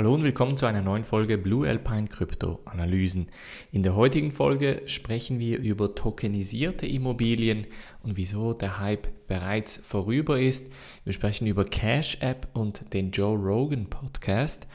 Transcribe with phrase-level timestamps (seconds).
[0.00, 3.26] Hallo und willkommen zu einer neuen Folge Blue Alpine Krypto Analysen.
[3.70, 7.66] In der heutigen Folge sprechen wir über tokenisierte Immobilien
[8.02, 10.72] und wieso der Hype bereits vorüber ist.
[11.04, 14.66] Wir sprechen über Cash App und den Joe Rogan Podcast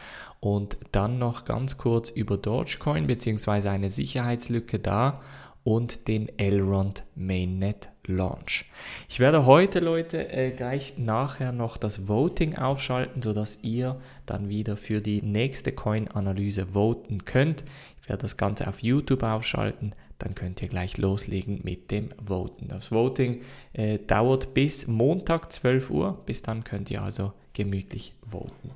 [0.42, 3.70] und dann noch ganz kurz über Dogecoin bzw.
[3.70, 5.24] eine Sicherheitslücke da
[5.64, 8.66] und den Elrond Mainnet Launch.
[9.10, 14.78] Ich werde heute, Leute, äh, gleich nachher noch das Voting aufschalten, sodass ihr dann wieder
[14.78, 17.64] für die nächste Coin-Analyse voten könnt.
[18.02, 22.68] Ich werde das Ganze auf YouTube aufschalten, dann könnt ihr gleich loslegen mit dem Voten.
[22.68, 23.42] Das Voting
[23.74, 28.72] äh, dauert bis Montag 12 Uhr, bis dann könnt ihr also gemütlich voten.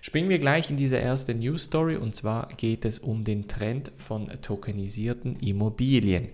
[0.00, 3.92] Springen wir gleich in diese erste News Story und zwar geht es um den Trend
[3.98, 6.28] von tokenisierten Immobilien.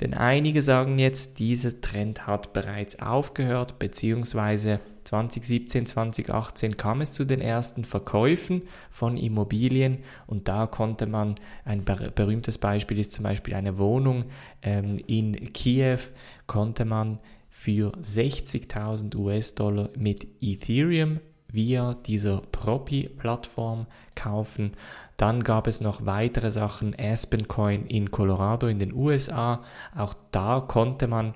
[0.00, 7.26] Denn einige sagen jetzt, dieser Trend hat bereits aufgehört, beziehungsweise 2017, 2018 kam es zu
[7.26, 9.98] den ersten Verkäufen von Immobilien.
[10.26, 14.24] Und da konnte man, ein berühmtes Beispiel ist zum Beispiel eine Wohnung
[14.62, 15.98] ähm, in Kiew,
[16.46, 17.18] konnte man
[17.50, 21.20] für 60.000 US-Dollar mit Ethereum
[21.52, 24.72] via dieser Propi-Plattform kaufen.
[25.16, 29.62] Dann gab es noch weitere Sachen, Aspen Coin in Colorado in den USA.
[29.96, 31.34] Auch da konnte man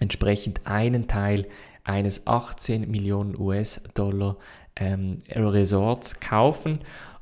[0.00, 1.46] entsprechend einen Teil
[1.84, 4.36] eines 18 Millionen US-Dollar
[4.76, 6.80] ähm, Resorts kaufen.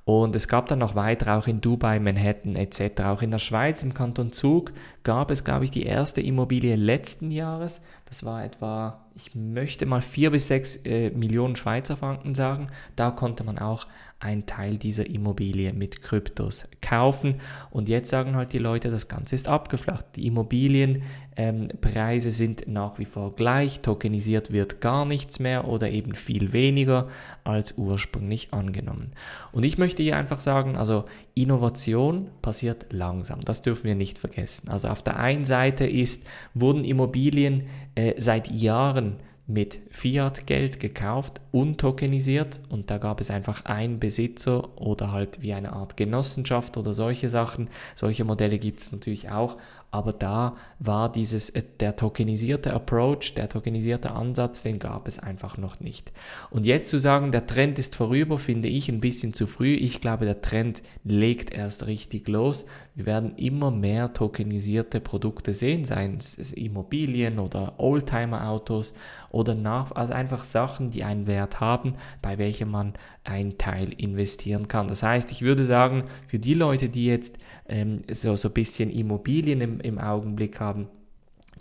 [0.08, 3.02] Und es gab dann noch weiter, auch in Dubai, Manhattan etc.
[3.02, 7.30] Auch in der Schweiz, im Kanton Zug, gab es, glaube ich, die erste Immobilie letzten
[7.30, 7.82] Jahres.
[8.06, 12.68] Das war etwa, ich möchte mal 4 bis 6 äh, Millionen Schweizer Franken sagen.
[12.96, 13.86] Da konnte man auch
[14.20, 17.40] einen Teil dieser Immobilie mit Kryptos kaufen.
[17.70, 20.04] Und jetzt sagen halt die Leute, das Ganze ist abgeflacht.
[20.16, 26.16] Die Immobilienpreise ähm, sind nach wie vor gleich, tokenisiert wird gar nichts mehr oder eben
[26.16, 27.08] viel weniger
[27.44, 29.12] als ursprünglich angenommen.
[29.52, 34.68] Und ich möchte hier einfach sagen, also Innovation passiert langsam, das dürfen wir nicht vergessen.
[34.68, 42.60] Also auf der einen Seite ist, wurden Immobilien äh, seit Jahren mit Fiat-Geld gekauft, untokenisiert
[42.68, 47.30] und da gab es einfach einen Besitzer oder halt wie eine Art Genossenschaft oder solche
[47.30, 47.70] Sachen.
[47.94, 49.56] Solche Modelle gibt es natürlich auch,
[49.90, 55.56] aber da war dieses, äh, der tokenisierte Approach, der tokenisierte Ansatz, den gab es einfach
[55.56, 56.12] noch nicht.
[56.50, 59.74] Und jetzt zu sagen, der Trend ist vorüber, finde ich ein bisschen zu früh.
[59.74, 62.66] Ich glaube, der Trend legt erst richtig los.
[62.94, 68.94] Wir werden immer mehr tokenisierte Produkte sehen, seien es Immobilien oder Oldtimer-Autos
[69.30, 72.94] oder nach, also einfach Sachen, die einen Wert haben, bei welchen man
[73.24, 74.88] einen Teil investieren kann.
[74.88, 77.38] Das heißt, ich würde sagen, für die Leute, die jetzt
[77.68, 80.88] ähm, so, so ein bisschen Immobilien im, im Augenblick haben,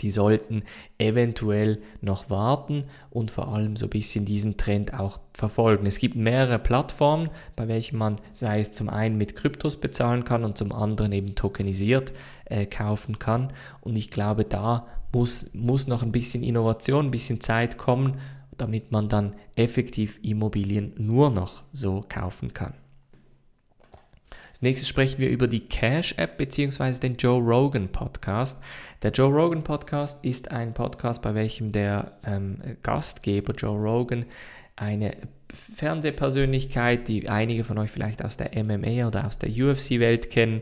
[0.02, 0.64] die sollten
[0.98, 5.86] eventuell noch warten und vor allem so ein bisschen diesen Trend auch verfolgen.
[5.86, 10.44] Es gibt mehrere Plattformen, bei welchen man, sei es zum einen mit Kryptos bezahlen kann
[10.44, 12.14] und zum anderen eben tokenisiert
[12.46, 13.54] äh, kaufen kann.
[13.82, 18.18] Und ich glaube, da muss, muss noch ein bisschen Innovation, ein bisschen Zeit kommen,
[18.58, 22.74] damit man dann effektiv Immobilien nur noch so kaufen kann.
[24.58, 26.94] Als nächstes sprechen wir über die Cash App bzw.
[26.94, 28.58] den Joe Rogan Podcast.
[29.04, 34.26] Der Joe Rogan Podcast ist ein Podcast, bei welchem der ähm, Gastgeber Joe Rogan
[34.76, 35.12] eine
[35.54, 40.62] Fernsehpersönlichkeit, die einige von euch vielleicht aus der MMA oder aus der UFC-Welt kennen,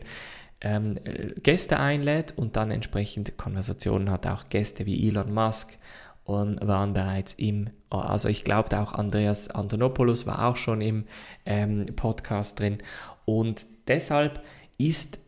[0.60, 0.98] ähm,
[1.42, 5.78] Gäste einlädt und dann entsprechend Konversationen hat, auch Gäste wie Elon Musk
[6.26, 11.04] und waren bereits im, also ich glaube auch Andreas Antonopoulos war auch schon im
[11.46, 12.78] ähm, Podcast drin.
[13.24, 14.42] Und deshalb
[14.76, 15.20] ist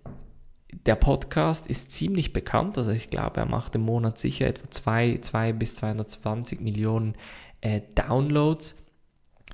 [0.87, 5.19] der Podcast ist ziemlich bekannt, also ich glaube, er macht im Monat sicher etwa 2,
[5.19, 7.15] 2 bis 220 Millionen
[7.61, 8.88] äh, Downloads,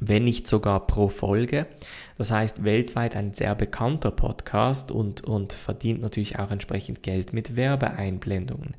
[0.01, 1.67] wenn nicht sogar pro Folge.
[2.19, 7.57] Das heißt, weltweit ein sehr bekannter Podcast und, und verdient natürlich auch entsprechend Geld mit
[7.57, 8.77] Werbeeinblendungen.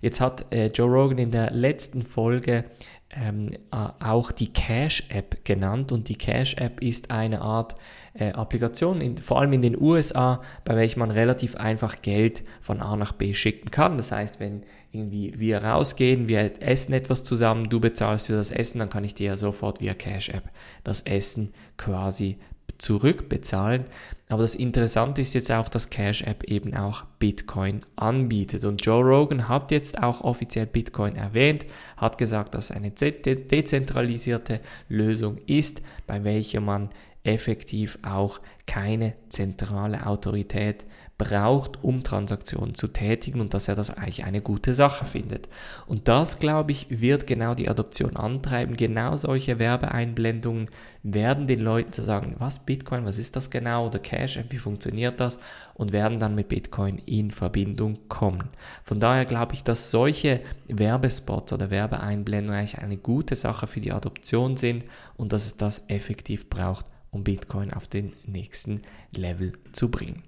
[0.00, 2.64] Jetzt hat äh, Joe Rogan in der letzten Folge
[3.10, 7.74] ähm, auch die Cash-App genannt und die Cash-App ist eine Art
[8.14, 12.80] äh, Applikation, in, vor allem in den USA, bei welcher man relativ einfach Geld von
[12.80, 13.96] A nach B schicken kann.
[13.96, 14.64] Das heißt, wenn
[14.94, 19.14] irgendwie wir rausgehen, wir essen etwas zusammen, du bezahlst für das Essen, dann kann ich
[19.14, 20.44] dir ja sofort via Cash-App
[20.84, 22.38] das Essen quasi
[22.78, 23.84] zurückbezahlen.
[24.28, 28.64] Aber das Interessante ist jetzt auch, dass Cash App eben auch Bitcoin anbietet.
[28.64, 34.60] Und Joe Rogan hat jetzt auch offiziell Bitcoin erwähnt, hat gesagt, dass es eine dezentralisierte
[34.88, 36.88] Lösung ist, bei welcher man
[37.24, 40.84] effektiv auch keine zentrale Autorität
[41.16, 45.48] braucht, um Transaktionen zu tätigen und dass er das eigentlich eine gute Sache findet.
[45.86, 48.76] Und das, glaube ich, wird genau die Adoption antreiben.
[48.76, 50.68] Genau solche Werbeeinblendungen
[51.04, 55.20] werden den Leuten zu sagen, was Bitcoin, was ist das genau oder Cash, wie funktioniert
[55.20, 55.38] das
[55.74, 58.48] und werden dann mit Bitcoin in Verbindung kommen.
[58.82, 63.92] Von daher glaube ich, dass solche Werbespots oder Werbeeinblendungen eigentlich eine gute Sache für die
[63.92, 64.84] Adoption sind
[65.16, 68.82] und dass es das effektiv braucht, um Bitcoin auf den nächsten
[69.14, 70.22] Level zu bringen.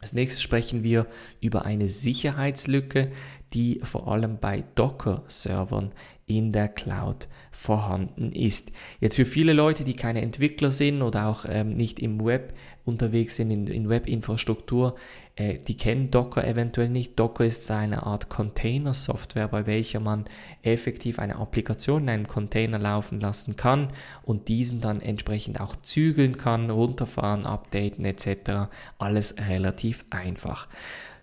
[0.00, 1.06] Als nächstes sprechen wir
[1.40, 3.10] über eine Sicherheitslücke,
[3.54, 5.92] die vor allem bei Docker-Servern
[6.26, 8.72] in der Cloud vorhanden ist.
[9.00, 12.54] Jetzt für viele Leute, die keine Entwickler sind oder auch ähm, nicht im Web
[12.84, 14.96] unterwegs sind, in, in Webinfrastruktur,
[15.36, 17.18] äh, die kennen Docker eventuell nicht.
[17.18, 20.24] Docker ist eine Art Container-Software, bei welcher man
[20.62, 23.88] effektiv eine Applikation in einem Container laufen lassen kann
[24.22, 28.70] und diesen dann entsprechend auch zügeln kann, runterfahren, updaten etc.
[28.98, 30.68] Alles relativ einfach.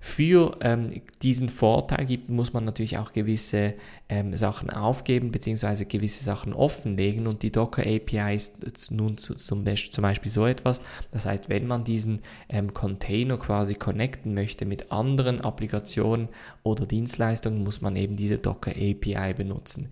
[0.04, 3.76] Für ähm, diesen Vorteil gibt, muss man natürlich auch gewisse
[4.10, 5.86] ähm, Sachen aufgeben bzw.
[5.86, 10.82] gewisse Sachen offenlegen und die Docker API ist nun zu, zum, zum, Beispiel so etwas.
[11.12, 16.30] Das heißt, wenn man diesen ähm, Container quasi connecten möchte mit anderen Applikationen
[16.64, 19.90] oder Dienstleistungen, muss man eben diese Docker API benutzen.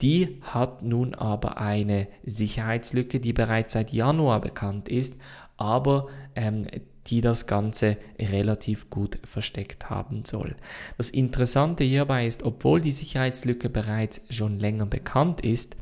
[0.00, 5.20] Die hat nun aber eine Sicherheitslücke, die bereits seit Januar bekannt ist,
[5.58, 6.66] aber ähm,
[7.08, 10.54] die das Ganze relativ gut versteckt haben soll.
[10.96, 15.76] Das Interessante hierbei ist, obwohl die Sicherheitslücke bereits schon länger bekannt ist,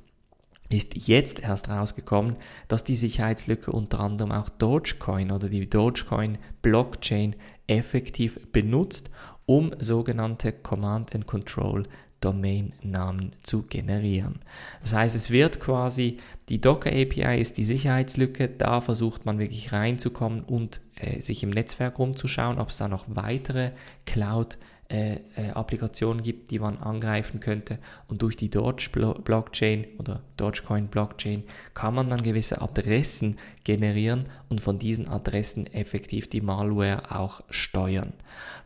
[0.73, 2.37] ist jetzt erst rausgekommen,
[2.69, 7.35] dass die Sicherheitslücke unter anderem auch Dogecoin oder die Dogecoin Blockchain
[7.67, 9.11] effektiv benutzt,
[9.47, 11.85] um sogenannte Command and Control
[12.21, 14.41] Domain-Namen zu generieren.
[14.83, 16.19] Das heißt, es wird quasi,
[16.49, 21.51] die Docker API ist die Sicherheitslücke, da versucht man wirklich reinzukommen und äh, sich im
[21.51, 23.73] Netzwerk umzuschauen, ob es da noch weitere
[24.07, 24.59] Cloud
[24.91, 27.79] äh, äh, Applikationen gibt, die man angreifen könnte.
[28.09, 28.89] Und durch die Doge
[29.23, 31.45] Blockchain oder Dogecoin Blockchain
[31.75, 38.15] kann man dann gewisse Adressen generieren und von diesen Adressen effektiv die Malware auch steuern.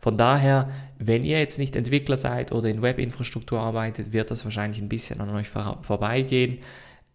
[0.01, 4.81] Von daher, wenn ihr jetzt nicht Entwickler seid oder in Webinfrastruktur arbeitet, wird das wahrscheinlich
[4.81, 6.57] ein bisschen an euch vor vorbeigehen.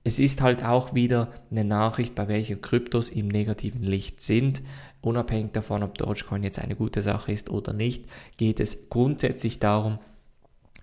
[0.02, 4.62] Es ist halt auch wieder eine Nachricht, bei welcher Kryptos im negativen Licht sind.
[5.02, 8.05] Unabhängig davon, ob Dogecoin jetzt eine gute Sache ist oder nicht,
[8.37, 9.99] geht es grundsätzlich darum,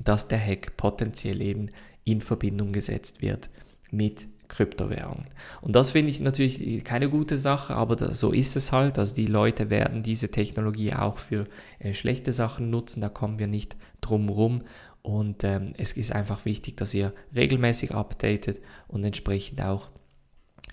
[0.03, 1.71] dass der Hack potenziell eben
[2.03, 3.49] in Verbindung gesetzt wird
[3.91, 5.25] mit Kryptowährungen.
[5.61, 8.97] Und das finde ich natürlich keine gute Sache, aber das, so ist es halt.
[8.97, 11.47] Also die Leute werden diese Technologie auch für
[11.79, 14.61] äh, schlechte Sachen nutzen, da kommen wir nicht drum rum.
[15.07, 18.59] Und ähm, es ist einfach wichtig, dass ihr regelmäßig updatet
[18.89, 19.89] und entsprechend auch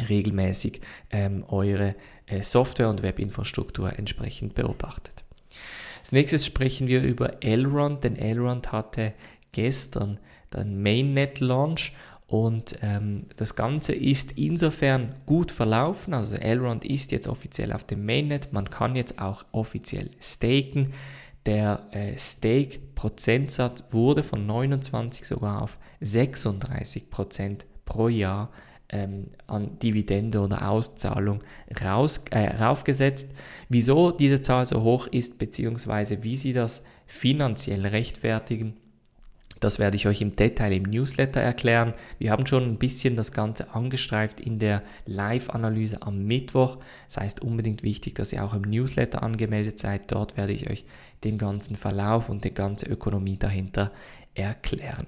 [0.08, 1.94] regelmäßig ähm, eure
[2.26, 5.22] äh, Software- und Webinfrastruktur entsprechend beobachtet.
[6.00, 9.14] Als nächstes sprechen wir über Elrond, denn Elrond hatte
[9.52, 10.18] gestern
[10.52, 11.92] den Mainnet-Launch
[12.26, 16.12] und ähm, das Ganze ist insofern gut verlaufen.
[16.12, 18.52] Also Elrond ist jetzt offiziell auf dem Mainnet.
[18.52, 20.92] Man kann jetzt auch offiziell staken.
[21.46, 28.50] Der äh, Stake-Prozentsatz wurde von 29 sogar auf 36 Prozent pro Jahr
[28.88, 31.42] ähm, an Dividende oder Auszahlung
[31.82, 33.30] raus, äh, raufgesetzt.
[33.68, 38.74] Wieso diese Zahl so hoch ist, beziehungsweise wie sie das finanziell rechtfertigen,
[39.64, 41.94] das werde ich euch im Detail im Newsletter erklären.
[42.18, 46.78] Wir haben schon ein bisschen das Ganze angestreift in der Live-Analyse am Mittwoch.
[47.06, 50.12] Das heißt unbedingt wichtig, dass ihr auch im Newsletter angemeldet seid.
[50.12, 50.84] Dort werde ich euch
[51.24, 53.90] den ganzen Verlauf und die ganze Ökonomie dahinter
[54.34, 55.06] erklären.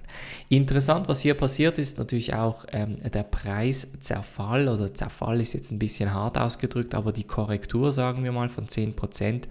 [0.48, 5.78] Interessant, was hier passiert ist, natürlich auch ähm, der Preiszerfall oder Zerfall ist jetzt ein
[5.78, 9.42] bisschen hart ausgedrückt, aber die Korrektur, sagen wir mal, von 10%.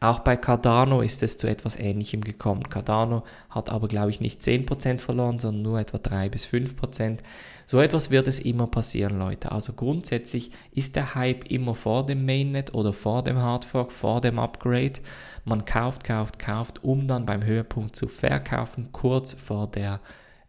[0.00, 2.68] Auch bei Cardano ist es zu etwas Ähnlichem gekommen.
[2.68, 7.18] Cardano hat aber, glaube ich, nicht 10% verloren, sondern nur etwa 3 bis 5%.
[7.66, 9.52] So etwas wird es immer passieren, Leute.
[9.52, 14.38] Also grundsätzlich ist der Hype immer vor dem Mainnet oder vor dem Hardfork, vor dem
[14.38, 15.00] Upgrade.
[15.44, 20.00] Man kauft, kauft, kauft, um dann beim Höhepunkt zu verkaufen, kurz vor der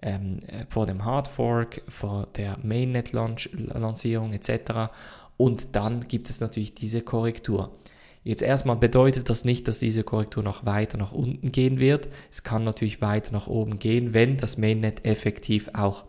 [0.01, 4.91] ähm, äh, vor dem Hardfork, vor der Mainnet-Lancierung etc.
[5.38, 7.77] Und dann gibt es natürlich diese Korrektur.
[8.23, 12.09] Jetzt erstmal bedeutet das nicht, dass diese Korrektur noch weiter nach unten gehen wird.
[12.29, 16.05] Es kann natürlich weiter nach oben gehen, wenn das Mainnet effektiv auch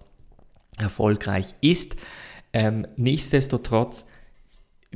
[0.79, 1.97] erfolgreich ist.
[2.53, 4.07] Ähm, nichtsdestotrotz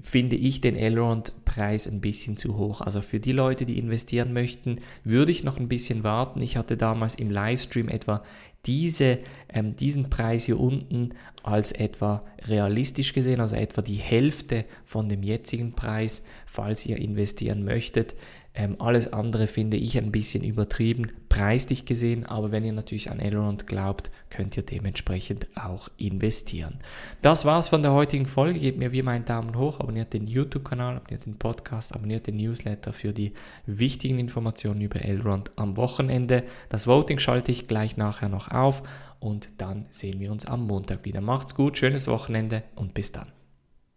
[0.02, 2.80] finde ich den Elrond Preis ein bisschen zu hoch.
[2.80, 6.40] Also für die Leute, die investieren möchten, würde ich noch ein bisschen warten.
[6.40, 8.24] Ich hatte damals im Livestream etwa
[8.66, 9.18] diese,
[9.52, 11.10] ähm, diesen Preis hier unten
[11.42, 17.64] als etwa realistisch gesehen, also etwa die Hälfte von dem jetzigen Preis, falls ihr investieren
[17.64, 18.14] möchtet.
[18.56, 23.18] Ähm, alles andere finde ich ein bisschen übertrieben, preislich gesehen, aber wenn ihr natürlich an
[23.18, 26.76] Elrond glaubt, könnt ihr dementsprechend auch investieren.
[27.20, 28.60] Das war's von der heutigen Folge.
[28.60, 32.36] Gebt mir wie immer einen Daumen hoch, abonniert den YouTube-Kanal, abonniert den Podcast, abonniert den
[32.36, 33.32] Newsletter für die
[33.66, 36.44] wichtigen Informationen über Elrond am Wochenende.
[36.68, 38.84] Das Voting schalte ich gleich nachher noch auf
[39.18, 41.20] und dann sehen wir uns am Montag wieder.
[41.20, 43.43] Macht's gut, schönes Wochenende und bis dann.